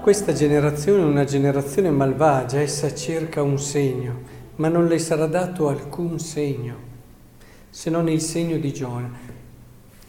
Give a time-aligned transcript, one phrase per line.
[0.00, 4.18] Questa generazione è una generazione malvagia, essa cerca un segno,
[4.56, 6.74] ma non le sarà dato alcun segno,
[7.68, 9.10] se non il segno di Giona.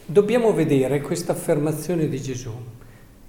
[0.06, 2.54] Dobbiamo vedere questa affermazione di Gesù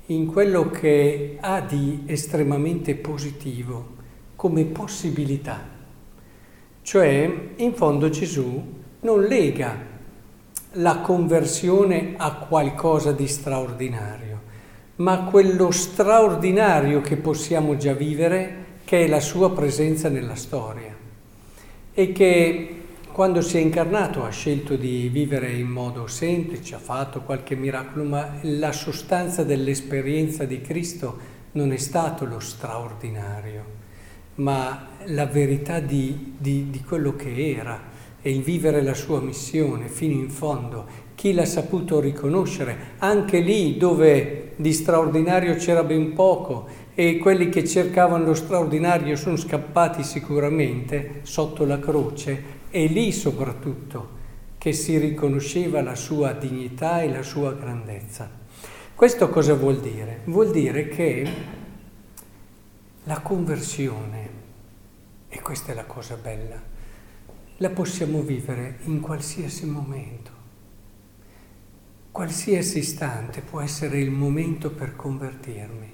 [0.07, 3.97] in quello che ha di estremamente positivo
[4.37, 5.61] come possibilità.
[6.81, 8.65] Cioè, in fondo Gesù
[9.01, 9.77] non lega
[10.75, 14.52] la conversione a qualcosa di straordinario
[14.97, 20.95] ma quello straordinario che possiamo già vivere, che è la sua presenza nella storia.
[21.95, 22.77] E che
[23.13, 28.05] quando si è incarnato ha scelto di vivere in modo semplice, ha fatto qualche miracolo,
[28.05, 31.19] ma la sostanza dell'esperienza di Cristo
[31.53, 33.65] non è stato lo straordinario,
[34.37, 37.92] ma la verità di, di, di quello che era
[38.23, 43.77] e il vivere la sua missione fino in fondo chi l'ha saputo riconoscere, anche lì
[43.77, 51.21] dove di straordinario c'era ben poco e quelli che cercavano lo straordinario sono scappati sicuramente
[51.23, 54.21] sotto la croce, e lì soprattutto
[54.59, 58.31] che si riconosceva la sua dignità e la sua grandezza.
[58.95, 60.21] Questo cosa vuol dire?
[60.25, 61.27] Vuol dire che
[63.05, 64.29] la conversione,
[65.29, 66.72] e questa è la cosa bella,
[67.63, 70.31] la possiamo vivere in qualsiasi momento.
[72.11, 75.93] Qualsiasi istante può essere il momento per convertirmi.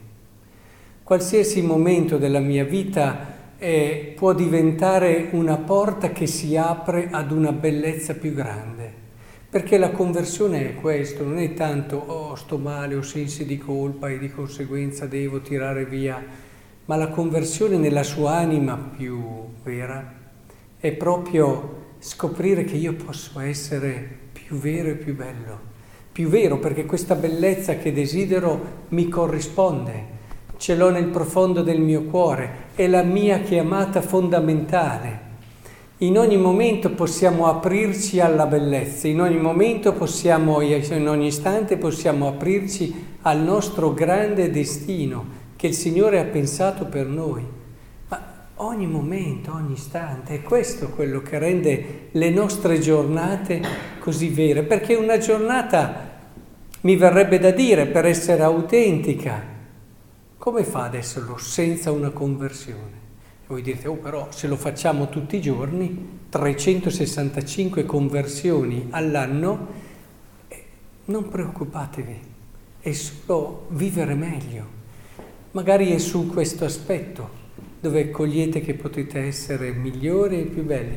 [1.03, 7.53] Qualsiasi momento della mia vita eh, può diventare una porta che si apre ad una
[7.53, 8.91] bellezza più grande.
[9.51, 14.09] Perché la conversione è questo, non è tanto oh sto male, ho sensi di colpa
[14.09, 16.25] e di conseguenza devo tirare via,
[16.87, 19.21] ma la conversione nella sua anima più
[19.63, 20.18] vera
[20.79, 25.77] è proprio scoprire che io posso essere più vero e più bello
[26.19, 30.07] più vero perché questa bellezza che desidero mi corrisponde,
[30.57, 35.27] ce l'ho nel profondo del mio cuore, è la mia chiamata fondamentale.
[35.99, 42.27] In ogni momento possiamo aprirci alla bellezza, in ogni momento possiamo, in ogni istante possiamo
[42.27, 45.25] aprirci al nostro grande destino
[45.55, 47.58] che il Signore ha pensato per noi.
[48.61, 53.63] Ogni momento, ogni istante, è questo quello che rende le nostre giornate
[54.01, 56.11] così vere, perché una giornata
[56.81, 59.41] mi verrebbe da dire per essere autentica,
[60.39, 62.97] come fa ad esserlo senza una conversione?
[63.43, 69.69] E voi direte, oh però se lo facciamo tutti i giorni, 365 conversioni all'anno,
[70.49, 70.65] eh,
[71.05, 72.21] non preoccupatevi,
[72.81, 74.77] è solo vivere meglio.
[75.53, 77.38] Magari è su questo aspetto
[77.81, 80.97] dove cogliete che potete essere migliori e più belli.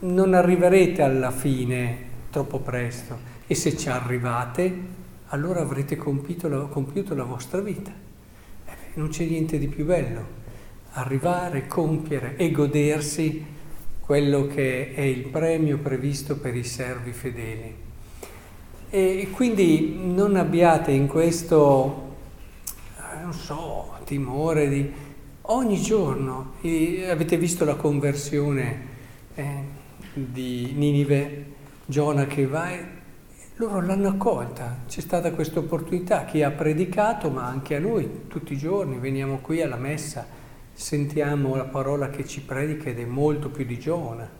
[0.00, 7.14] Non arriverete alla fine troppo presto e se ci arrivate allora avrete compiuto la, compiuto
[7.14, 7.90] la vostra vita.
[8.64, 10.40] Eh non c'è niente di più bello.
[10.92, 13.44] Arrivare, compiere e godersi
[14.00, 17.74] quello che è il premio previsto per i servi fedeli.
[18.90, 22.16] E quindi non abbiate in questo,
[22.98, 24.92] eh, non so, timore di...
[25.46, 28.86] Ogni giorno, avete visto la conversione
[29.34, 29.44] eh,
[30.14, 31.46] di Ninive,
[31.84, 32.70] Giona che va
[33.56, 38.52] loro l'hanno accolta, c'è stata questa opportunità, chi ha predicato, ma anche a noi tutti
[38.52, 40.24] i giorni veniamo qui alla messa,
[40.72, 44.30] sentiamo la parola che ci predica ed è molto più di Giona,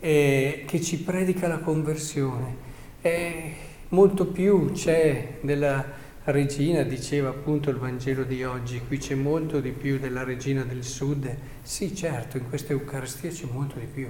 [0.00, 2.56] e che ci predica la conversione.
[3.00, 3.54] E
[3.90, 5.84] molto più c'è della
[6.24, 10.84] regina, diceva appunto il Vangelo di oggi, qui c'è molto di più della regina del
[10.84, 11.34] sud.
[11.62, 14.08] Sì, certo, in questa Eucaristia c'è molto di più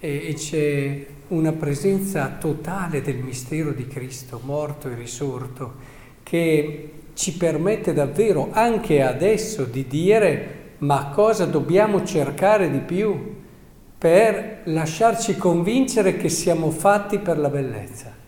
[0.00, 5.74] e, c'è una presenza totale del mistero di Cristo, morto e risorto,
[6.22, 13.36] che ci permette davvero anche adesso di dire ma cosa dobbiamo cercare di più
[13.98, 18.19] per lasciarci convincere che siamo fatti per la bellezza.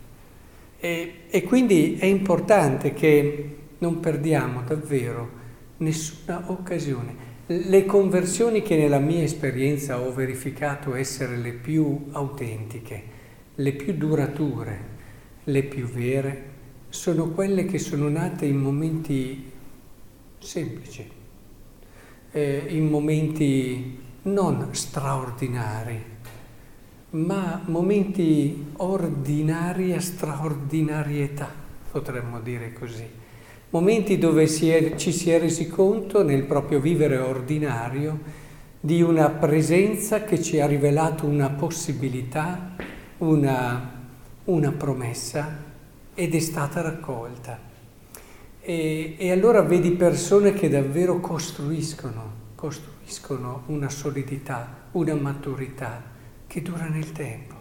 [0.84, 5.30] E, e quindi è importante che non perdiamo davvero
[5.76, 7.30] nessuna occasione.
[7.46, 13.02] Le conversioni che nella mia esperienza ho verificato essere le più autentiche,
[13.54, 14.80] le più durature,
[15.44, 16.50] le più vere,
[16.88, 19.52] sono quelle che sono nate in momenti
[20.40, 21.08] semplici,
[22.32, 26.11] eh, in momenti non straordinari,
[27.12, 31.48] ma momenti ordinari a straordinarietà,
[31.90, 33.20] potremmo dire così
[33.72, 38.40] momenti dove si è, ci si è resi conto nel proprio vivere ordinario
[38.78, 42.74] di una presenza che ci ha rivelato una possibilità,
[43.18, 43.92] una,
[44.44, 45.56] una promessa
[46.14, 47.58] ed è stata raccolta.
[48.60, 56.11] E, e allora vedi persone che davvero costruiscono, costruiscono una solidità, una maturità
[56.52, 57.54] che dura nel tempo.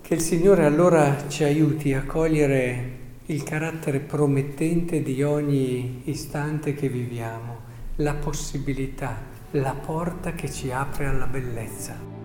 [0.00, 2.96] Che il Signore allora ci aiuti a cogliere
[3.26, 7.58] il carattere promettente di ogni istante che viviamo,
[7.96, 9.18] la possibilità,
[9.50, 12.17] la porta che ci apre alla bellezza.